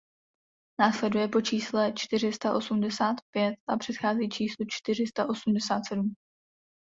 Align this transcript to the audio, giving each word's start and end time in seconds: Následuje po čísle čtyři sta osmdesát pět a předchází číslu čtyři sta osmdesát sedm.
Následuje 0.79 1.27
po 1.27 1.41
čísle 1.41 1.93
čtyři 1.95 2.33
sta 2.33 2.55
osmdesát 2.55 3.15
pět 3.33 3.55
a 3.69 3.77
předchází 3.77 4.29
číslu 4.29 4.65
čtyři 4.69 5.07
sta 5.07 5.29
osmdesát 5.29 5.81
sedm. 5.87 6.13